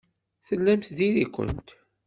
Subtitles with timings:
[0.47, 1.69] Tellamt diri-kent.